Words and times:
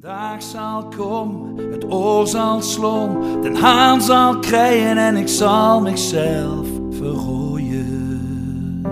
dag 0.00 0.42
zal 0.42 0.88
komen, 0.88 1.70
het 1.70 1.84
oor 1.92 2.26
zal 2.26 2.62
slom, 2.62 3.42
den 3.42 3.54
haan 3.54 4.02
zal 4.02 4.38
krijgen 4.38 4.96
en 4.96 5.16
ik 5.16 5.28
zal 5.28 5.80
mezelf 5.80 6.68
verrooien. 6.90 8.82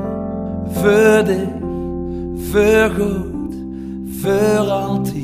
Voor 0.66 1.24
dich, 1.24 1.48
voor 2.50 2.90
goed, 2.90 3.54
voor 4.20 4.70
altijd, 4.70 5.14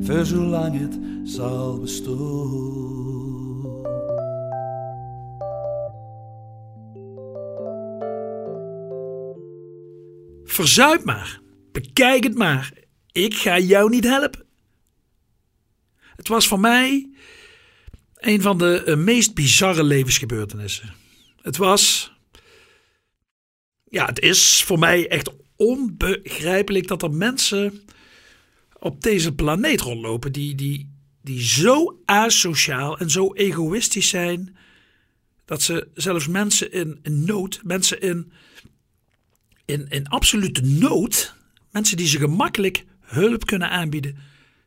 voor 0.00 0.24
zolang 0.24 0.80
het 0.80 0.98
zal 1.22 1.78
bestaan. 1.78 2.76
Verzuip 10.44 11.04
maar. 11.04 11.40
Bekijk 11.72 12.24
het 12.24 12.34
maar. 12.34 12.72
Ik 13.12 13.34
ga 13.34 13.58
jou 13.58 13.90
niet 13.90 14.04
helpen. 14.04 14.47
Het 16.18 16.28
was 16.28 16.46
voor 16.46 16.60
mij 16.60 17.10
een 18.14 18.42
van 18.42 18.58
de 18.58 18.82
eh, 18.82 18.96
meest 18.96 19.34
bizarre 19.34 19.82
levensgebeurtenissen. 19.84 20.94
Het 21.40 21.56
was. 21.56 22.12
Ja, 23.84 24.06
het 24.06 24.20
is 24.20 24.62
voor 24.62 24.78
mij 24.78 25.08
echt 25.08 25.30
onbegrijpelijk 25.56 26.86
dat 26.86 27.02
er 27.02 27.10
mensen 27.10 27.80
op 28.78 29.02
deze 29.02 29.34
planeet 29.34 29.80
rondlopen 29.80 30.32
die, 30.32 30.54
die, 30.54 30.94
die 31.22 31.42
zo 31.42 32.00
asociaal 32.04 32.98
en 32.98 33.10
zo 33.10 33.32
egoïstisch 33.32 34.08
zijn. 34.08 34.56
Dat 35.44 35.62
ze 35.62 35.88
zelfs 35.94 36.26
mensen 36.26 36.72
in, 36.72 36.98
in 37.02 37.24
nood, 37.24 37.60
mensen 37.64 38.00
in, 38.00 38.32
in, 39.64 39.88
in 39.88 40.08
absolute 40.08 40.62
nood, 40.62 41.34
mensen 41.70 41.96
die 41.96 42.06
ze 42.06 42.18
gemakkelijk 42.18 42.84
hulp 43.00 43.46
kunnen 43.46 43.70
aanbieden, 43.70 44.16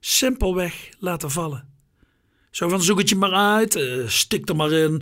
simpelweg 0.01 0.89
laten 0.99 1.31
vallen. 1.31 1.69
Zo 2.49 2.69
van 2.69 2.81
zoek 2.81 2.99
het 2.99 3.09
je 3.09 3.15
maar 3.15 3.33
uit, 3.33 3.75
eh, 3.75 4.07
stik 4.07 4.49
er 4.49 4.55
maar 4.55 4.71
in, 4.71 5.01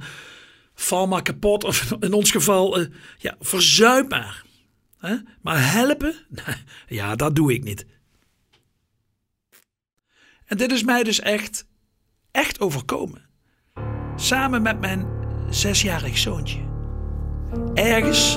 val 0.74 1.08
maar 1.08 1.22
kapot 1.22 1.64
of 1.64 1.92
in 2.00 2.14
ons 2.14 2.32
geval, 2.32 2.80
eh, 2.80 2.88
ja, 3.18 3.36
verzuim 3.40 4.08
maar. 4.08 4.48
Maar 5.42 5.72
helpen? 5.72 6.16
ja, 6.88 7.16
dat 7.16 7.36
doe 7.36 7.54
ik 7.54 7.64
niet. 7.64 7.86
En 10.46 10.58
dit 10.58 10.72
is 10.72 10.84
mij 10.84 11.04
dus 11.04 11.20
echt, 11.20 11.66
echt 12.32 12.60
overkomen. 12.60 13.30
Samen 14.16 14.62
met 14.62 14.80
mijn 14.80 15.08
zesjarig 15.50 16.18
zoontje. 16.18 16.60
Ergens 17.74 18.36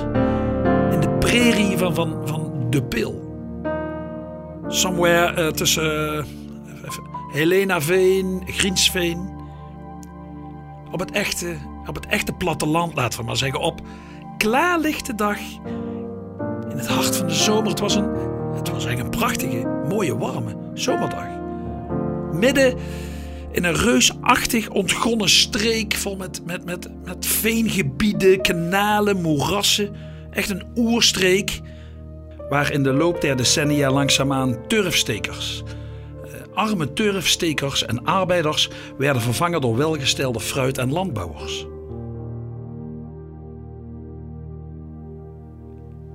in 0.91 1.01
de 1.01 1.17
prairie 1.19 1.79
van, 1.79 1.95
van, 1.95 2.29
van 2.29 2.67
De 2.71 2.83
Pil. 2.83 3.31
Somewhere 4.69 5.33
eh, 5.33 5.49
tussen 5.49 6.17
uh, 6.17 6.42
Helena 7.33 7.81
Veen, 7.81 8.43
Griensveen. 8.47 9.31
Op 10.91 11.01
het, 11.01 11.11
echte, 11.11 11.57
op 11.87 11.95
het 11.95 12.07
echte 12.07 12.33
platteland, 12.33 12.95
laten 12.95 13.19
we 13.19 13.25
maar 13.25 13.37
zeggen. 13.37 13.61
Op 13.61 13.81
klaarlichte 14.39 15.15
dag. 15.15 15.39
In 16.71 16.77
het 16.79 16.87
hart 16.87 17.17
van 17.17 17.27
de 17.27 17.35
zomer. 17.35 17.71
Het 17.71 17.81
was, 17.81 17.95
een, 17.95 18.09
het 18.55 18.71
was 18.71 18.85
eigenlijk 18.85 19.15
een 19.15 19.21
prachtige, 19.21 19.85
mooie, 19.89 20.19
warme 20.19 20.57
zomerdag. 20.75 21.27
Midden 22.33 22.79
in 23.51 23.65
een 23.65 23.75
reusachtig 23.75 24.69
ontgonnen 24.69 25.29
streek 25.29 25.95
vol 25.95 26.17
met, 26.17 26.47
met, 26.47 26.65
met, 26.65 26.89
met 27.05 27.27
veengebieden, 27.27 28.41
kanalen, 28.41 29.21
moerassen. 29.21 29.95
Echt 30.31 30.51
een 30.51 30.65
oerstreek 30.77 31.61
waar 32.49 32.73
in 32.73 32.83
de 32.83 32.93
loop 32.93 33.21
der 33.21 33.37
decennia 33.37 33.91
langzaamaan 33.91 34.67
turfstekers, 34.67 35.63
arme 36.55 36.93
turfstekers 36.93 37.85
en 37.85 38.05
arbeiders 38.05 38.71
werden 38.99 39.23
vervangen 39.23 39.61
door 39.61 39.77
welgestelde 39.77 40.41
fruit- 40.41 40.79
en 40.79 40.93
landbouwers. 40.93 41.67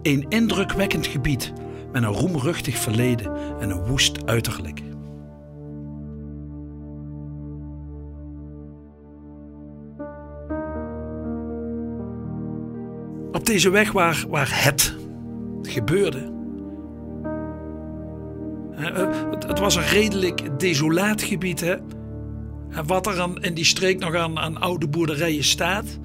Een 0.01 0.25
indrukwekkend 0.29 1.07
gebied 1.07 1.53
met 1.91 2.03
een 2.03 2.13
roemruchtig 2.13 2.77
verleden 2.77 3.31
en 3.59 3.69
een 3.69 3.85
woest 3.85 4.25
uiterlijk. 4.25 4.81
Op 13.31 13.45
deze 13.45 13.69
weg 13.69 13.91
waar, 13.91 14.25
waar 14.29 14.63
het 14.63 14.95
gebeurde. 15.61 16.36
Het, 18.77 19.47
het 19.47 19.59
was 19.59 19.75
een 19.75 19.87
redelijk 19.87 20.59
desolaat 20.59 21.21
gebied. 21.21 21.59
Hè? 21.59 21.75
Wat 22.85 23.07
er 23.07 23.37
in 23.41 23.53
die 23.53 23.65
streek 23.65 23.99
nog 23.99 24.15
aan, 24.15 24.57
oude 24.57 24.87
boerderijen 24.87 25.43
staat, 25.43 25.99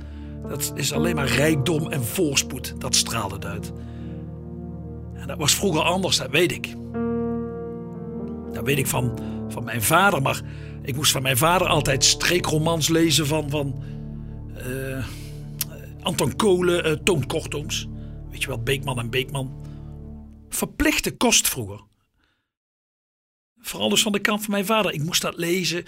dat 0.49 0.73
is 0.75 0.93
alleen 0.93 1.15
maar 1.15 1.27
rijkdom 1.27 1.91
en 1.91 2.05
voorspoed. 2.05 2.75
Dat 2.79 2.95
straalde 2.95 3.35
het 3.35 3.45
uit. 3.45 3.73
En 5.15 5.27
dat 5.27 5.39
was 5.39 5.55
vroeger 5.55 5.83
anders, 5.83 6.17
dat 6.17 6.31
weet 6.31 6.53
ik. 6.53 6.75
Dat 8.53 8.65
weet 8.65 8.79
ik 8.79 8.87
van, 8.87 9.19
van 9.49 9.65
mijn 9.65 9.83
vader, 9.83 10.23
maar 10.23 10.41
ik 10.83 10.97
moest 10.97 11.13
van 11.13 11.23
mijn 11.23 11.37
vader 11.37 11.67
altijd 11.67 12.05
streekromans 12.05 12.89
lezen 12.89 13.27
van, 13.27 13.51
van 13.51 13.83
uh, 14.67 15.05
Anton 16.03 16.37
Kolen, 16.37 17.05
Toon 17.05 17.27
Kortooms. 17.27 17.89
Weet 18.31 18.43
je 18.43 18.49
wel, 18.49 18.63
Beekman 18.63 18.99
en 18.99 19.11
Beekman. 19.11 19.53
Verplichte 20.49 21.17
kost 21.17 21.49
vroeger. 21.49 21.81
Vooral 23.63 23.89
dus 23.89 24.03
van 24.03 24.13
de 24.13 24.19
kant 24.19 24.41
van 24.41 24.51
mijn 24.51 24.67
vader. 24.67 24.93
Ik 24.93 25.03
moest 25.03 25.23
dat 25.23 25.37
lezen. 25.37 25.85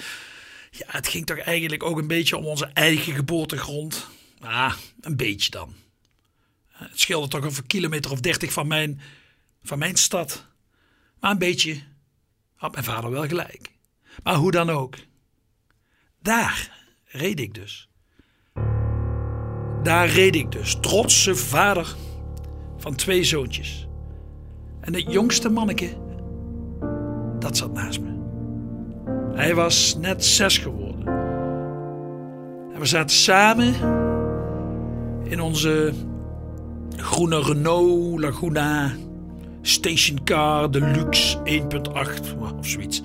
Ja, 0.71 0.87
het 0.87 1.09
ging 1.09 1.27
toch 1.27 1.39
eigenlijk 1.39 1.83
ook 1.83 1.99
een 1.99 2.07
beetje 2.07 2.37
om 2.37 2.45
onze 2.45 2.67
eigen 2.67 3.13
geboortegrond. 3.13 4.07
Ah, 4.41 4.75
een 5.01 5.17
beetje 5.17 5.51
dan. 5.51 5.75
Het 6.69 7.01
scheelde 7.01 7.29
toch 7.29 7.45
over 7.45 7.67
kilometer 7.67 8.11
of 8.11 8.21
dertig 8.21 8.53
van 8.53 8.67
mijn, 8.67 9.01
van 9.63 9.79
mijn 9.79 9.97
stad. 9.97 10.47
Maar 11.21 11.31
een 11.31 11.39
beetje 11.39 11.83
had 12.55 12.73
mijn 12.73 12.85
vader 12.85 13.11
wel 13.11 13.27
gelijk. 13.27 13.71
Maar 14.23 14.35
hoe 14.35 14.51
dan 14.51 14.71
ook. 14.71 14.97
Daar 16.23 16.85
reed 17.05 17.41
ik 17.41 17.55
dus. 17.55 17.89
Daar 19.83 20.09
reed 20.09 20.35
ik 20.35 20.53
dus, 20.53 20.77
trotse 20.81 21.35
vader 21.37 21.95
van 22.77 22.95
twee 22.95 23.25
zoontjes. 23.25 23.87
En 24.81 24.95
het 24.95 25.13
jongste 25.13 25.49
manneke, 25.49 25.97
dat 27.45 27.57
zat 27.57 27.73
naast 27.73 28.01
me. 28.01 28.09
Hij 29.35 29.55
was 29.55 29.97
net 30.01 30.25
zes 30.25 30.59
geworden. 30.59 31.07
En 32.75 32.81
we 32.81 32.87
zaten 32.87 33.17
samen 33.17 33.75
in 35.25 35.41
onze 35.41 35.93
groene 36.97 37.43
Renault 37.43 38.21
Laguna 38.21 38.93
stationcar 39.63 40.71
deluxe 40.71 41.39
1.8 41.39 42.39
of 42.59 42.67
zoiets. 42.67 43.03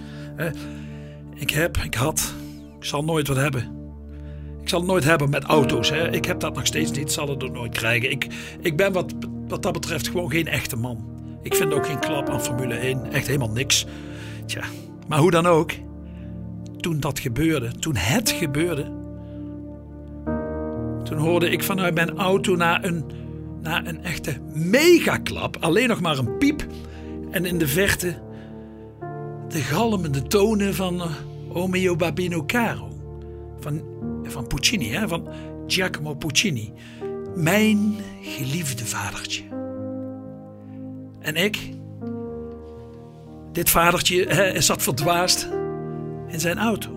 Ik 1.36 1.50
heb, 1.50 1.78
ik 1.78 1.94
had, 1.94 2.34
ik 2.78 2.86
zal 2.86 3.04
nooit 3.04 3.28
wat 3.28 3.38
hebben. 3.38 3.78
Ik 4.62 4.70
zal 4.70 4.80
het 4.80 4.90
nooit 4.90 5.04
hebben 5.04 5.30
met 5.30 5.44
auto's. 5.44 5.90
Hè. 5.90 6.12
Ik 6.12 6.26
heb 6.26 6.40
dat 6.40 6.56
nog 6.56 6.66
steeds 6.66 6.92
niet, 6.92 7.12
zal 7.12 7.30
het 7.30 7.44
ook 7.44 7.54
nooit 7.54 7.74
krijgen. 7.74 8.12
Ik, 8.12 8.28
ik 8.62 8.78
ben 8.78 8.94
wat, 8.94 9.14
wat 9.48 9.64
dat 9.64 9.74
betreft 9.74 10.08
gewoon 10.08 10.32
geen 10.32 10.48
echte 10.48 10.76
man. 10.76 11.10
Ik 11.42 11.56
vind 11.56 11.74
ook 11.74 11.86
geen 11.86 12.00
klap 12.00 12.30
aan 12.30 12.42
Formule 12.42 12.76
1. 12.76 13.12
Echt 13.12 13.28
helemaal 13.28 13.52
niks. 13.52 13.86
Maar 15.08 15.20
hoe 15.20 15.32
dan 15.32 15.46
ook. 15.46 15.72
Toen 16.78 17.00
dat 17.00 17.20
gebeurde, 17.20 17.72
toen 17.72 17.96
het 17.96 18.30
gebeurde. 18.30 18.98
Toen 21.04 21.18
hoorde 21.18 21.50
ik 21.50 21.64
vanuit 21.64 21.94
mijn 21.94 22.18
auto 22.18 22.56
naar 22.56 22.84
een, 22.84 23.04
een 23.64 24.04
echte 24.04 24.38
megaklap. 24.54 25.58
Alleen 25.60 25.88
nog 25.88 26.02
maar 26.02 26.18
een 26.18 26.38
piep. 26.38 26.68
En 27.32 27.46
in 27.46 27.58
de 27.58 27.68
verte 27.68 28.22
de 29.48 29.60
galmende 29.60 30.22
tonen 30.24 30.76
van 30.76 30.96
uh, 30.96 31.12
Omeo 31.50 31.96
Babino 31.96 32.46
Caro. 32.46 32.88
Van, 33.60 33.82
van 34.24 34.48
Puccini, 34.48 34.90
hè? 34.90 35.08
van 35.08 35.28
Giacomo 35.68 36.14
Puccini. 36.14 36.74
Mijn 37.36 37.96
geliefde 38.22 38.86
vadertje. 38.86 39.44
En 41.20 41.36
ik, 41.36 41.58
dit 43.52 43.70
vadertje, 43.70 44.56
zat 44.58 44.84
verdwaasd 44.84 45.50
in 46.28 46.40
zijn 46.40 46.58
auto. 46.58 46.90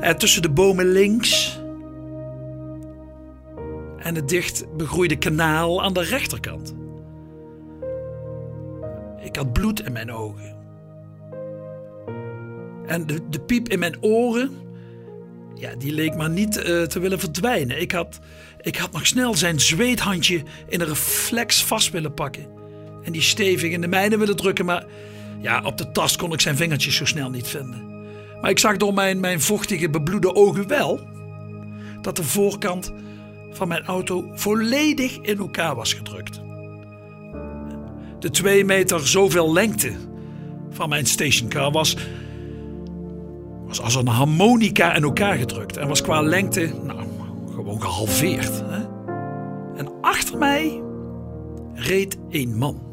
En 0.00 0.18
tussen 0.18 0.42
de 0.42 0.50
bomen 0.50 0.92
links 0.92 1.60
en 3.98 4.14
het 4.14 4.28
dicht 4.28 4.76
begroeide 4.76 5.16
kanaal 5.16 5.82
aan 5.82 5.92
de 5.92 6.02
rechterkant. 6.02 6.74
Ik 9.22 9.36
had 9.36 9.52
bloed 9.52 9.84
in 9.86 9.92
mijn 9.92 10.12
ogen. 10.12 10.56
En 12.86 13.06
de, 13.06 13.28
de 13.28 13.40
piep 13.40 13.68
in 13.68 13.78
mijn 13.78 14.02
oren, 14.02 14.50
ja, 15.54 15.74
die 15.78 15.92
leek 15.92 16.14
maar 16.14 16.30
niet 16.30 16.56
uh, 16.56 16.82
te 16.82 17.00
willen 17.00 17.18
verdwijnen. 17.18 17.80
Ik 17.80 17.92
had, 17.92 18.18
ik 18.60 18.76
had 18.76 18.92
nog 18.92 19.06
snel 19.06 19.34
zijn 19.34 19.60
zweethandje 19.60 20.42
in 20.68 20.80
een 20.80 20.86
reflex 20.86 21.64
vast 21.64 21.90
willen 21.90 22.14
pakken. 22.14 22.46
En 23.02 23.12
die 23.12 23.22
stevig 23.22 23.72
in 23.72 23.80
de 23.80 23.88
mijne 23.88 24.18
willen 24.18 24.36
drukken, 24.36 24.64
maar 24.64 24.84
Ja, 25.40 25.62
op 25.64 25.78
de 25.78 25.90
tast 25.90 26.16
kon 26.16 26.32
ik 26.32 26.40
zijn 26.40 26.56
vingertjes 26.56 26.96
zo 26.96 27.04
snel 27.04 27.30
niet 27.30 27.48
vinden. 27.48 27.88
Maar 28.40 28.50
ik 28.50 28.58
zag 28.58 28.76
door 28.76 28.94
mijn, 28.94 29.20
mijn 29.20 29.40
vochtige, 29.40 29.90
bebloede 29.90 30.34
ogen 30.34 30.68
wel 30.68 31.00
dat 32.02 32.16
de 32.16 32.24
voorkant 32.24 32.92
van 33.50 33.68
mijn 33.68 33.84
auto 33.84 34.30
volledig 34.34 35.18
in 35.18 35.38
elkaar 35.38 35.74
was 35.74 35.92
gedrukt. 35.92 36.40
De 38.18 38.30
twee 38.30 38.64
meter 38.64 39.08
zoveel 39.08 39.52
lengte 39.52 39.92
van 40.70 40.88
mijn 40.88 41.06
stationcar 41.06 41.70
was, 41.70 41.96
was 43.66 43.80
als 43.80 43.94
een 43.94 44.06
harmonica 44.06 44.94
in 44.94 45.02
elkaar 45.02 45.36
gedrukt 45.36 45.76
en 45.76 45.88
was 45.88 46.02
qua 46.02 46.20
lengte 46.20 46.74
nou, 46.84 47.04
gewoon 47.54 47.82
gehalveerd. 47.82 48.62
Hè? 48.64 48.82
En 49.76 49.88
achter 50.00 50.38
mij 50.38 50.82
reed 51.74 52.18
een 52.30 52.56
man. 52.58 52.89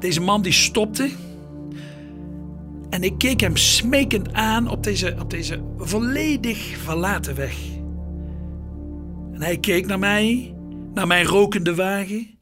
Deze 0.00 0.20
man 0.20 0.42
die 0.42 0.52
stopte 0.52 1.10
en 2.90 3.02
ik 3.02 3.18
keek 3.18 3.40
hem 3.40 3.56
smekend 3.56 4.32
aan 4.32 4.68
op 4.68 4.82
deze, 4.82 5.16
op 5.18 5.30
deze 5.30 5.74
volledig 5.76 6.58
verlaten 6.58 7.34
weg. 7.34 7.64
En 9.32 9.42
hij 9.42 9.58
keek 9.58 9.86
naar 9.86 9.98
mij, 9.98 10.54
naar 10.94 11.06
mijn 11.06 11.24
rokende 11.24 11.74
wagen, 11.74 12.38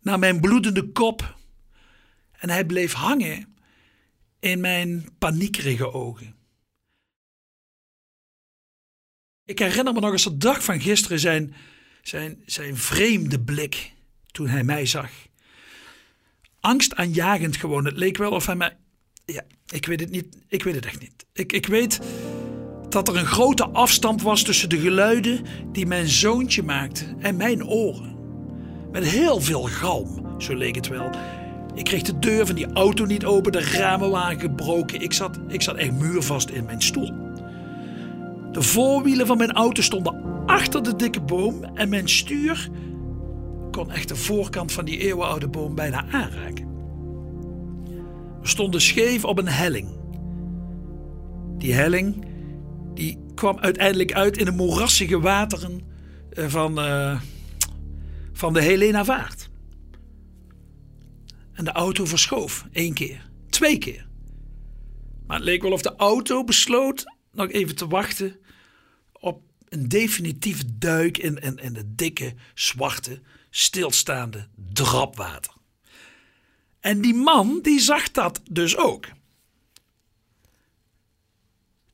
naar 0.00 0.18
mijn 0.18 0.40
bloedende 0.40 0.92
kop. 0.92 1.36
En 2.32 2.50
hij 2.50 2.64
bleef 2.64 2.92
hangen 2.92 3.56
in 4.40 4.60
mijn 4.60 5.08
paniekerige 5.18 5.92
ogen. 5.92 6.34
Ik 9.44 9.58
herinner 9.58 9.94
me 9.94 10.00
nog 10.00 10.12
eens 10.12 10.24
de 10.24 10.36
dag 10.36 10.64
van 10.64 10.80
gisteren 10.80 11.20
zijn, 11.20 11.54
zijn, 12.02 12.42
zijn 12.46 12.76
vreemde 12.76 13.40
blik 13.40 13.92
toen 14.30 14.48
hij 14.48 14.64
mij 14.64 14.86
zag. 14.86 15.10
Angstaanjagend 16.62 17.56
gewoon. 17.56 17.84
Het 17.84 17.96
leek 17.96 18.16
wel 18.16 18.30
of 18.30 18.46
hij 18.46 18.56
mij 18.56 18.76
ja, 19.24 19.42
ik 19.66 19.86
weet 19.86 20.00
het 20.00 20.10
niet. 20.10 20.26
Ik 20.48 20.64
weet 20.64 20.74
het 20.74 20.86
echt 20.86 21.00
niet. 21.00 21.26
Ik, 21.32 21.52
ik 21.52 21.66
weet 21.66 22.00
dat 22.88 23.08
er 23.08 23.16
een 23.16 23.26
grote 23.26 23.68
afstand 23.68 24.22
was 24.22 24.42
tussen 24.42 24.68
de 24.68 24.78
geluiden 24.78 25.40
die 25.72 25.86
mijn 25.86 26.08
zoontje 26.08 26.62
maakte 26.62 27.04
en 27.18 27.36
mijn 27.36 27.66
oren. 27.66 28.16
Met 28.92 29.04
heel 29.04 29.40
veel 29.40 29.62
galm, 29.62 30.40
zo 30.40 30.54
leek 30.54 30.74
het 30.74 30.88
wel. 30.88 31.10
Ik 31.74 31.84
kreeg 31.84 32.02
de 32.02 32.18
deur 32.18 32.46
van 32.46 32.54
die 32.54 32.72
auto 32.72 33.04
niet 33.04 33.24
open, 33.24 33.52
de 33.52 33.60
ramen 33.60 34.10
waren 34.10 34.40
gebroken. 34.40 35.00
Ik 35.00 35.12
zat, 35.12 35.38
ik 35.48 35.62
zat 35.62 35.76
echt 35.76 35.92
muurvast 35.92 36.48
in 36.48 36.64
mijn 36.64 36.82
stoel. 36.82 37.12
De 38.52 38.62
voorwielen 38.62 39.26
van 39.26 39.36
mijn 39.36 39.52
auto 39.52 39.82
stonden 39.82 40.22
achter 40.46 40.82
de 40.82 40.96
dikke 40.96 41.20
boom 41.20 41.64
en 41.64 41.88
mijn 41.88 42.08
stuur 42.08 42.68
kon 43.72 43.90
echt 43.90 44.08
de 44.08 44.16
voorkant 44.16 44.72
van 44.72 44.84
die 44.84 44.98
eeuwenoude 44.98 45.48
boom 45.48 45.74
bijna 45.74 46.04
aanraken. 46.10 46.70
We 48.40 48.48
stonden 48.48 48.80
scheef 48.80 49.24
op 49.24 49.38
een 49.38 49.48
helling. 49.48 49.88
Die 51.58 51.72
helling 51.72 52.24
die 52.94 53.18
kwam 53.34 53.58
uiteindelijk 53.58 54.12
uit 54.12 54.36
in 54.36 54.44
de 54.44 54.50
moerassige 54.50 55.20
wateren 55.20 55.80
eh, 56.30 56.46
van, 56.48 56.78
uh, 56.78 57.20
van 58.32 58.52
de 58.52 58.62
Helena 58.62 59.04
Vaart. 59.04 59.50
En 61.52 61.64
de 61.64 61.72
auto 61.72 62.04
verschoof 62.04 62.66
één 62.72 62.94
keer, 62.94 63.30
twee 63.48 63.78
keer. 63.78 64.06
Maar 65.26 65.36
het 65.36 65.46
leek 65.46 65.62
wel 65.62 65.72
of 65.72 65.82
de 65.82 65.96
auto 65.96 66.44
besloot 66.44 67.04
nog 67.32 67.50
even 67.50 67.76
te 67.76 67.86
wachten 67.86 68.36
op 69.12 69.42
een 69.68 69.88
definitieve 69.88 70.64
duik 70.78 71.18
in, 71.18 71.38
in, 71.38 71.56
in 71.56 71.72
de 71.72 71.94
dikke, 71.94 72.34
zwarte, 72.54 73.20
stilstaande 73.54 74.48
drapwater. 74.72 75.52
En 76.80 77.00
die 77.00 77.14
man, 77.14 77.58
die 77.62 77.80
zag 77.80 78.10
dat 78.10 78.40
dus 78.50 78.76
ook. 78.76 79.08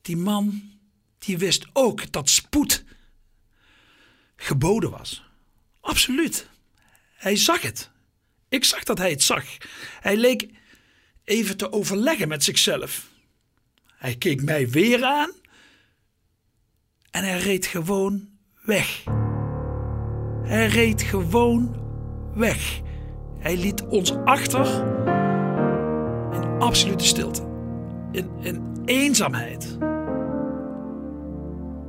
Die 0.01 0.17
man, 0.17 0.71
die 1.17 1.37
wist 1.37 1.65
ook 1.73 2.11
dat 2.11 2.29
spoed 2.29 2.83
geboden 4.35 4.89
was. 4.89 5.23
Absoluut. 5.81 6.47
Hij 7.13 7.35
zag 7.35 7.61
het. 7.61 7.89
Ik 8.49 8.63
zag 8.63 8.83
dat 8.83 8.97
hij 8.97 9.09
het 9.09 9.23
zag. 9.23 9.45
Hij 9.99 10.17
leek 10.17 10.49
even 11.23 11.57
te 11.57 11.71
overleggen 11.71 12.27
met 12.27 12.43
zichzelf. 12.43 13.07
Hij 13.85 14.15
keek 14.15 14.41
mij 14.41 14.69
weer 14.69 15.03
aan 15.03 15.31
en 17.11 17.23
hij 17.23 17.39
reed 17.39 17.65
gewoon 17.65 18.29
weg. 18.61 19.03
Hij 20.49 20.67
reed 20.67 21.01
gewoon 21.01 21.75
weg. 22.33 22.81
Hij 23.39 23.57
liet 23.57 23.87
ons 23.87 24.15
achter 24.15 24.65
in 26.31 26.59
absolute 26.59 27.03
stilte, 27.03 27.41
in, 28.11 28.29
in 28.39 28.61
eenzaamheid. 28.85 29.77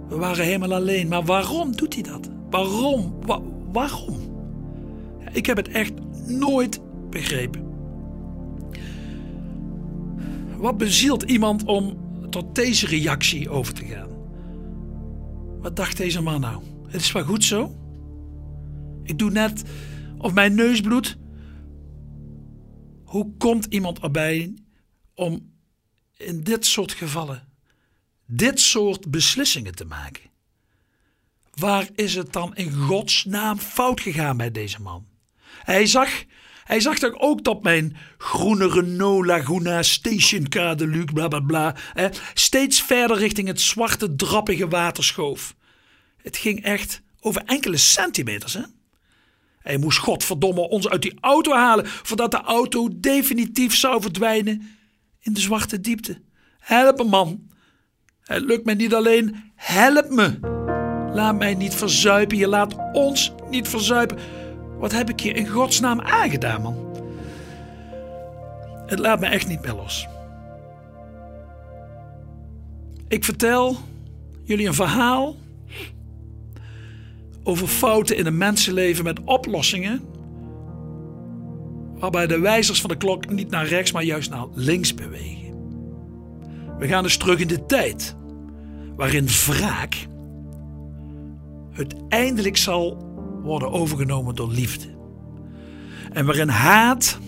We 0.09 0.17
waren 0.17 0.45
helemaal 0.45 0.75
alleen. 0.75 1.09
Maar 1.09 1.25
waarom 1.25 1.77
doet 1.77 1.95
hij 1.95 2.03
dat? 2.03 2.31
Waarom? 2.51 3.15
waarom? 3.73 4.17
Ik 5.33 5.47
heb 5.47 5.57
het 5.57 5.69
echt 5.69 5.93
nooit 6.27 6.81
begrepen. 7.11 7.63
Wat 10.57 10.77
bezielt 10.79 11.23
iemand 11.23 11.65
om 11.65 11.97
tot 12.31 12.55
deze 12.55 12.87
reactie 12.87 13.51
over 13.51 13.75
te 13.75 13.85
gaan? 13.85 14.11
Wat 15.61 15.77
dacht 15.77 15.97
deze 15.97 16.23
man 16.23 16.41
nou? 16.41 16.63
Het 16.87 17.01
is 17.01 17.13
wel 17.13 17.25
goed 17.25 17.45
zo. 17.45 17.80
Ik 19.11 19.19
doe 19.19 19.31
net 19.31 19.63
of 20.19 20.33
mijn 20.33 20.55
neus 20.55 20.81
bloedt. 20.81 21.17
Hoe 23.05 23.37
komt 23.39 23.67
iemand 23.69 23.99
erbij 23.99 24.55
om 25.15 25.53
in 26.17 26.43
dit 26.43 26.67
soort 26.67 26.93
gevallen 26.93 27.49
dit 28.27 28.61
soort 28.61 29.11
beslissingen 29.11 29.75
te 29.75 29.85
maken? 29.85 30.31
Waar 31.55 31.89
is 31.95 32.15
het 32.15 32.33
dan 32.33 32.57
in 32.57 32.73
godsnaam 32.73 33.59
fout 33.59 34.01
gegaan 34.01 34.37
bij 34.37 34.51
deze 34.51 34.83
man? 34.83 35.07
Hij 35.63 35.87
zag, 35.87 36.09
hij 36.65 36.81
zag 36.81 36.99
toch 36.99 37.19
ook 37.19 37.45
dat 37.45 37.63
mijn 37.63 37.97
groene 38.19 38.69
Renault 38.69 39.27
Laguna 39.27 39.83
Station 39.83 40.45
de 40.45 40.87
Luc, 40.87 41.05
bla 41.05 41.29
bla 41.29 41.41
bla, 41.41 41.77
steeds 42.35 42.83
verder 42.83 43.17
richting 43.17 43.49
het 43.49 43.61
zwarte 43.61 44.17
drappige 44.17 44.69
water 44.69 45.05
schoof. 45.05 45.55
Het 46.17 46.37
ging 46.37 46.63
echt 46.63 47.03
over 47.21 47.43
enkele 47.45 47.77
centimeters, 47.77 48.53
hè? 48.53 48.63
Hij 49.63 49.77
moest 49.77 49.99
godverdomme 49.99 50.69
ons 50.69 50.89
uit 50.89 51.03
die 51.03 51.19
auto 51.21 51.53
halen 51.53 51.87
voordat 51.87 52.31
de 52.31 52.41
auto 52.41 52.89
definitief 52.93 53.77
zou 53.77 54.01
verdwijnen 54.01 54.63
in 55.19 55.33
de 55.33 55.41
zwarte 55.41 55.81
diepte. 55.81 56.21
Help 56.59 56.97
me, 56.97 57.05
man. 57.05 57.49
Het 58.23 58.43
lukt 58.43 58.65
mij 58.65 58.75
niet 58.75 58.95
alleen. 58.95 59.53
Help 59.55 60.11
me. 60.11 60.39
Laat 61.13 61.39
mij 61.39 61.55
niet 61.55 61.75
verzuipen. 61.75 62.37
Je 62.37 62.49
laat 62.49 62.77
ons 62.93 63.33
niet 63.51 63.69
verzuipen. 63.69 64.19
Wat 64.79 64.93
heb 64.93 65.09
ik 65.09 65.21
je 65.21 65.33
in 65.33 65.49
godsnaam 65.49 66.01
aangedaan, 66.01 66.63
man? 66.63 66.89
Het 68.87 68.99
laat 68.99 69.21
me 69.21 69.27
echt 69.27 69.49
niet 69.49 69.61
meer 69.63 69.75
los. 69.75 70.07
Ik 73.09 73.25
vertel 73.25 73.77
jullie 74.45 74.67
een 74.67 74.75
verhaal 74.75 75.37
over 77.43 77.69
fouten 77.69 78.17
in 78.17 78.27
een 78.27 78.39
mensenleven 78.39 79.05
met 79.05 79.25
oplossingen. 79.25 80.03
Waarbij 81.99 82.27
de 82.27 82.39
wijzers 82.39 82.81
van 82.81 82.91
de 82.91 82.97
klok 82.97 83.31
niet 83.31 83.51
naar 83.51 83.67
rechts, 83.67 83.93
maar 83.93 84.05
juist 84.05 84.31
naar 84.31 84.47
links 84.55 84.95
bewegen. 84.95 85.39
We 86.79 86.87
gaan 86.87 87.03
dus 87.03 87.17
terug 87.17 87.39
in 87.39 87.49
de 87.49 87.67
tijd, 87.67 88.17
waarin 88.97 89.27
wraak 89.27 90.07
uiteindelijk 91.77 92.57
zal 92.57 93.09
worden 93.43 93.71
overgenomen 93.71 94.35
door 94.35 94.51
liefde. 94.51 94.87
En 96.13 96.27
waarin 96.27 96.49
haat 96.49 97.19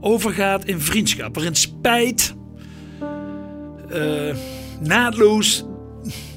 overgaat 0.00 0.64
in 0.64 0.80
vriendschap, 0.80 1.34
waarin 1.34 1.54
spijt 1.54 2.34
uh, 3.92 4.34
naadloos 4.80 5.64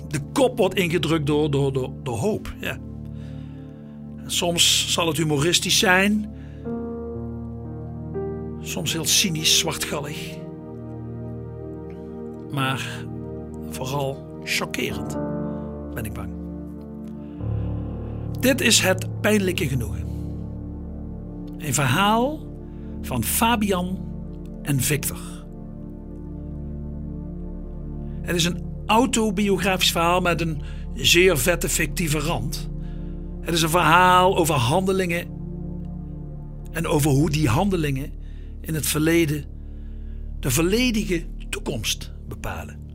de 0.08 0.20
kop 0.34 0.58
wordt 0.58 0.76
ingedrukt 0.76 1.26
door, 1.26 1.52
door, 1.52 1.72
door, 2.04 2.18
hoop. 2.18 2.54
Ja. 2.60 2.78
Soms 4.26 4.94
zal 4.94 5.08
het 5.08 5.18
humoristisch 5.18 5.80
zijn, 5.80 6.32
soms 8.62 8.94
heel 8.94 9.06
cynisch, 9.06 9.58
zwartgallig, 9.58 10.38
maar 12.52 13.06
vooral 13.70 14.40
chockerend, 14.44 15.18
ben 15.94 16.06
ik 16.06 16.14
bang. 16.14 16.30
Dit 18.40 18.62
is 18.62 18.80
het 18.80 19.22
pijnlijke 19.22 19.68
genoegen. 19.68 20.06
Een 21.58 21.74
verhaal 21.74 22.40
van 23.02 23.24
Fabian 23.24 24.00
en 24.62 24.80
Victor. 24.80 25.46
Het 28.22 28.36
is 28.36 28.46
een 28.46 28.66
autobiografisch 28.88 29.91
verhaal 29.91 30.22
met 30.22 30.41
een 30.41 30.62
zeer 30.94 31.38
vette 31.38 31.70
fictieve 31.70 32.20
rand. 32.20 32.70
Het 33.41 33.53
is 33.53 33.62
een 33.62 33.70
verhaal 33.70 34.38
over 34.38 34.56
handelingen 34.56 35.38
En 36.72 36.88
over 36.88 37.12
hoe 37.12 37.29
die 37.29 37.48
handelingen 37.48 38.13
in 38.62 38.74
het 38.74 38.86
verleden 38.86 39.46
de 40.39 40.51
volledige 40.51 41.25
toekomst 41.50 42.12
bepalen. 42.27 42.86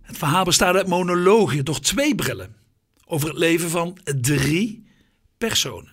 Het 0.00 0.18
verhaal 0.18 0.44
bestaat 0.44 0.74
uit 0.74 0.86
monologen 0.86 1.64
door 1.64 1.80
twee 1.80 2.14
brillen 2.14 2.56
over 3.04 3.28
het 3.28 3.38
leven 3.38 3.70
van 3.70 3.98
drie 4.20 4.86
personen. 5.38 5.92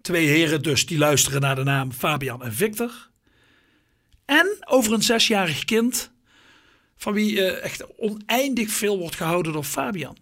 Twee 0.00 0.26
heren 0.26 0.62
dus 0.62 0.86
die 0.86 0.98
luisteren 0.98 1.40
naar 1.40 1.54
de 1.54 1.62
naam 1.62 1.92
Fabian 1.92 2.42
en 2.42 2.52
Victor. 2.52 3.10
En 4.26 4.56
over 4.68 4.92
een 4.92 5.02
zesjarig 5.02 5.64
kind 5.64 6.10
van 6.96 7.12
wie 7.12 7.32
uh, 7.32 7.62
echt 7.62 7.96
oneindig 7.96 8.70
veel 8.70 8.98
wordt 8.98 9.16
gehouden 9.16 9.52
door 9.52 9.64
Fabian. 9.64 10.16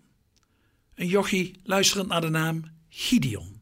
Een 0.95 1.07
jochie 1.07 1.61
luisterend 1.63 2.09
naar 2.09 2.21
de 2.21 2.29
naam 2.29 2.63
Gideon. 2.89 3.61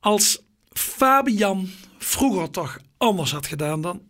Als 0.00 0.42
Fabian 0.68 1.70
vroeger 1.98 2.50
toch 2.50 2.78
anders 2.96 3.32
had 3.32 3.46
gedaan 3.46 3.80
dan... 3.80 4.02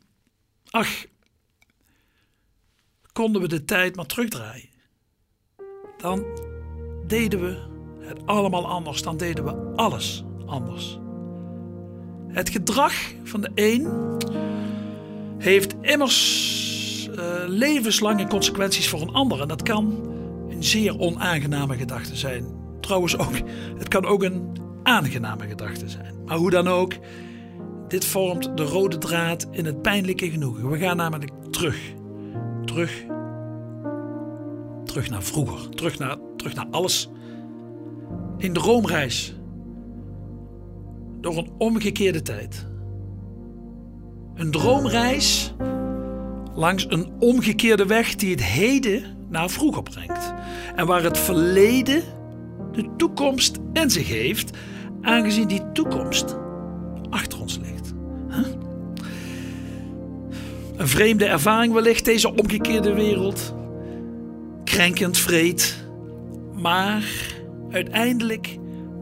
Ach, 0.71 1.05
konden 3.13 3.43
we 3.43 3.49
de 3.49 3.65
tijd 3.65 3.97
maar 3.97 4.07
terugdraaien. 4.07 4.69
Dan 5.97 6.25
deden 7.07 7.41
we 7.41 7.71
het 8.07 8.27
allemaal 8.27 8.69
anders. 8.69 9.03
Dan 9.03 9.17
deden 9.17 9.45
we 9.45 9.77
alles 9.77 10.25
anders. 10.47 11.02
Het 12.33 12.51
gedrag 12.51 12.93
van 13.23 13.41
de 13.41 13.51
een 13.55 13.89
heeft 15.39 15.75
immers 15.81 17.09
uh, 17.11 17.17
levenslange 17.47 18.27
consequenties 18.27 18.89
voor 18.89 19.01
een 19.01 19.13
ander. 19.13 19.41
En 19.41 19.49
dat 19.49 19.63
kan 19.63 20.11
een 20.49 20.65
zeer 20.65 20.99
onaangename 20.99 21.77
gedachte 21.77 22.17
zijn. 22.17 22.45
Trouwens 22.81 23.19
ook, 23.19 23.35
het 23.79 23.89
kan 23.89 24.05
ook 24.05 24.23
een 24.23 24.53
aangename 24.83 25.47
gedachte 25.47 25.89
zijn. 25.89 26.15
Maar 26.27 26.37
hoe 26.37 26.51
dan 26.51 26.69
ook, 26.69 26.93
dit 27.89 28.05
vormt 28.05 28.57
de 28.57 28.63
rode 28.63 28.99
draad 28.99 29.49
in 29.51 29.65
het 29.65 29.83
pijnlijke 29.83 30.31
genoegen. 30.31 30.71
We 30.71 30.79
gaan 30.79 30.97
namelijk 30.97 31.31
terug. 31.51 31.79
Terug. 32.65 33.05
Terug 34.85 35.11
naar 35.11 35.23
vroeger. 35.23 35.69
Terug 35.69 35.99
naar, 35.99 36.17
terug 36.37 36.55
naar 36.55 36.67
alles. 36.71 37.11
In 38.39 38.53
de 38.53 38.61
roomreis. 38.61 39.35
Door 41.23 41.37
een 41.37 41.51
omgekeerde 41.59 42.23
tijd. 42.23 42.67
Een 44.35 44.51
droomreis 44.51 45.55
langs 46.55 46.87
een 46.89 47.13
omgekeerde 47.19 47.87
weg 47.87 48.15
die 48.15 48.31
het 48.31 48.45
heden 48.45 49.03
naar 49.29 49.51
vroeger 49.51 49.83
brengt. 49.83 50.33
En 50.77 50.87
waar 50.87 51.03
het 51.03 51.19
verleden 51.19 52.03
de 52.73 52.89
toekomst 52.97 53.59
in 53.73 53.91
zich 53.91 54.09
heeft, 54.09 54.57
aangezien 55.03 55.49
die 55.49 55.73
toekomst 55.73 56.37
achter 57.11 57.41
ons 57.41 57.59
ligt. 57.59 57.93
Een 60.77 60.89
vreemde 60.89 61.25
ervaring 61.25 61.73
wellicht, 61.73 62.05
deze 62.05 62.35
omgekeerde 62.35 62.95
wereld. 62.95 63.55
Krenkend 64.65 65.19
vreed, 65.19 65.87
maar 66.61 67.05
uiteindelijk 67.71 68.59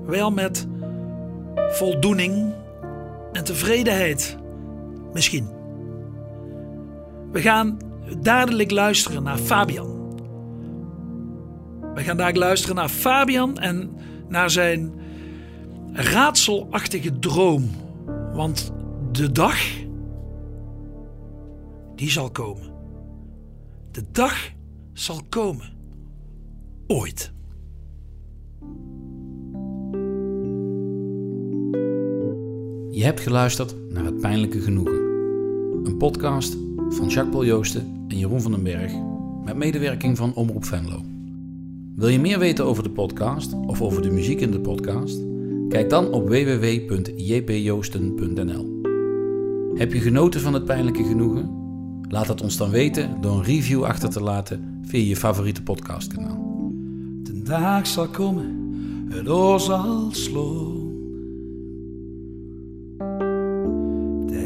wel 0.06 0.30
met 0.30 0.66
voldoening 1.70 2.54
en 3.32 3.44
tevredenheid. 3.44 4.36
Misschien. 5.12 5.48
We 7.32 7.40
gaan 7.40 7.78
dadelijk 8.20 8.70
luisteren 8.70 9.22
naar 9.22 9.38
Fabian. 9.38 9.98
We 11.94 12.02
gaan 12.02 12.16
dadelijk 12.16 12.36
luisteren 12.36 12.76
naar 12.76 12.88
Fabian 12.88 13.58
en 13.58 13.90
naar 14.28 14.50
zijn 14.50 14.92
raadselachtige 15.92 17.18
droom. 17.18 17.70
Want 18.32 18.72
de 19.12 19.32
dag, 19.32 19.58
die 21.94 22.10
zal 22.10 22.30
komen. 22.30 22.72
De 23.90 24.04
dag 24.12 24.50
zal 24.92 25.20
komen. 25.28 25.72
Ooit. 26.86 27.32
Je 32.92 33.04
hebt 33.04 33.20
geluisterd 33.20 33.74
naar 33.88 34.04
Het 34.04 34.20
Pijnlijke 34.20 34.60
Genoegen. 34.60 35.00
Een 35.84 35.96
podcast 35.98 36.56
van 36.88 37.08
Jacques 37.08 37.30
Paul 37.30 37.44
Joosten 37.44 38.04
en 38.08 38.18
Jeroen 38.18 38.40
van 38.40 38.50
den 38.50 38.62
Berg 38.62 38.92
met 39.44 39.56
medewerking 39.56 40.16
van 40.16 40.34
Omroep 40.34 40.64
Venlo. 40.64 41.00
Wil 41.96 42.08
je 42.08 42.20
meer 42.20 42.38
weten 42.38 42.64
over 42.64 42.82
de 42.82 42.90
podcast 42.90 43.52
of 43.52 43.82
over 43.82 44.02
de 44.02 44.10
muziek 44.10 44.40
in 44.40 44.50
de 44.50 44.60
podcast? 44.60 45.20
Kijk 45.68 45.90
dan 45.90 46.12
op 46.12 46.28
www.jpjoosten.nl. 46.28 48.80
Heb 49.74 49.92
je 49.92 50.00
genoten 50.00 50.40
van 50.40 50.54
het 50.54 50.64
pijnlijke 50.64 51.04
genoegen? 51.04 51.50
Laat 52.08 52.28
het 52.28 52.42
ons 52.42 52.56
dan 52.56 52.70
weten 52.70 53.20
door 53.20 53.32
een 53.32 53.44
review 53.44 53.84
achter 53.84 54.10
te 54.10 54.22
laten 54.22 54.80
via 54.82 55.08
je 55.08 55.16
favoriete 55.16 55.62
podcastkanaal. 55.62 56.72
De 57.22 57.42
dag 57.42 57.86
zal 57.86 58.08
komen, 58.08 58.56
het 59.08 59.28
oor 59.28 59.60
zal 59.60 60.08
slaan. 60.10 60.79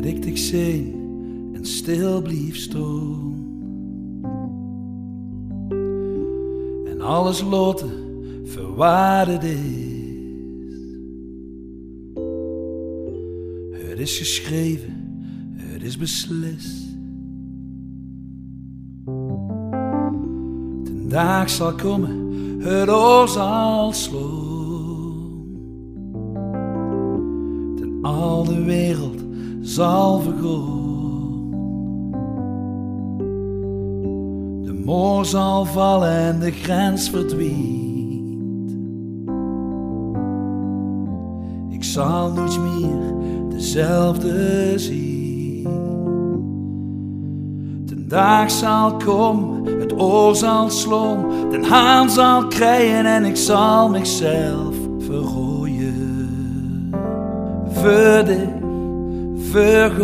Dat 0.04 0.12
ik 0.12 0.22
dich 0.22 0.38
zien 0.38 0.94
en 1.54 1.64
stil 1.64 2.22
blief 2.22 2.56
staan. 2.56 3.32
En 6.86 7.00
alles 7.00 7.42
loten 7.42 7.90
verwaarde 8.44 9.38
is. 9.48 9.56
Het 13.70 13.98
is 13.98 14.18
geschreven, 14.18 14.92
het 15.54 15.82
is 15.82 15.98
beslist. 15.98 16.96
De 20.82 21.06
dag 21.08 21.50
zal 21.50 21.74
komen, 21.74 22.60
het 22.60 22.88
oor 22.88 23.28
zal 23.28 23.92
slaan. 23.92 24.42
En 27.80 27.98
al 28.02 28.44
de 28.44 28.64
wereld 28.64 29.23
zal 29.74 30.20
vergaan. 30.20 31.50
De 34.62 34.82
moor 34.84 35.24
zal 35.24 35.64
vallen 35.64 36.16
en 36.16 36.40
de 36.40 36.50
grens 36.50 37.10
verdwijnt. 37.10 38.70
Ik 41.68 41.84
zal 41.84 42.30
niets 42.30 42.58
meer 42.58 43.14
dezelfde 43.48 44.72
zien. 44.76 45.68
De 47.84 48.06
dag 48.06 48.50
zal 48.50 48.96
komen, 48.96 49.64
het 49.80 50.00
oor 50.00 50.36
zal 50.36 50.70
slaan, 50.70 51.26
de 51.50 51.66
haan 51.66 52.10
zal 52.10 52.46
krijgen 52.46 53.06
en 53.06 53.24
ik 53.24 53.36
zal 53.36 53.88
mezelf 53.88 54.74
verrooien. 54.98 55.92
Voor 57.72 58.24
dich, 59.54 59.96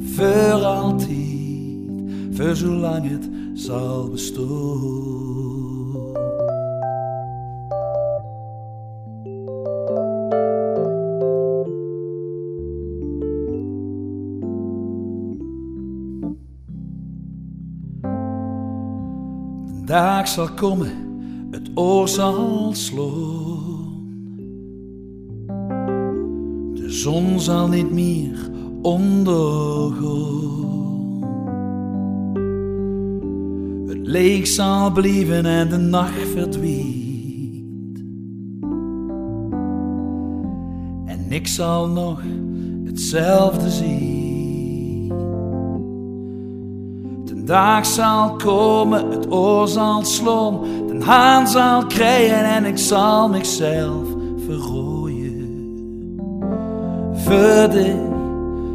voor 0.00 0.64
altijd, 0.64 1.10
voor 2.32 2.56
zolang 2.56 3.10
het 3.10 3.28
zal 3.54 4.08
bestaan. 4.08 5.26
dag 19.84 20.28
zal 20.28 20.48
komen, 20.54 20.92
het 21.50 21.70
oor 21.74 22.08
zal 22.08 22.70
slaan. 22.74 23.67
Zon 26.98 27.40
zal 27.40 27.68
niet 27.68 27.92
meer 27.92 28.50
ondergaan. 28.82 30.46
Het 33.86 34.06
leeg 34.06 34.46
zal 34.46 34.90
blijven 34.90 35.46
en 35.46 35.68
de 35.68 35.76
nacht 35.76 36.28
verdwijnt. 36.32 37.98
En 41.06 41.26
ik 41.28 41.46
zal 41.46 41.88
nog 41.88 42.22
hetzelfde 42.84 43.70
zien. 43.70 44.08
dag 47.48 47.86
zal 47.86 48.36
komen, 48.36 49.10
het 49.10 49.32
oor 49.32 49.68
zal 49.68 50.04
slaan, 50.04 50.60
de 50.86 51.04
haan 51.04 51.48
zal 51.48 51.86
krijgen 51.86 52.44
en 52.44 52.64
ik 52.64 52.78
zal 52.78 53.28
mezelf 53.28 54.07
Voor 57.28 57.68
dich, 57.70 57.96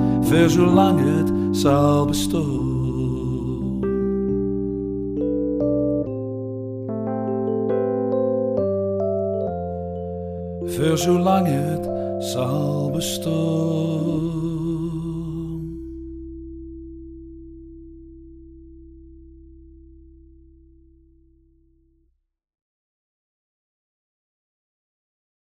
zolang 0.50 0.98
het 1.00 1.32
zal 1.56 2.06
bestaan. 2.06 2.66
Voor 10.66 10.98
zolang 10.98 11.46
het 11.46 11.88
zal 12.18 12.90
bestaan. 12.90 14.37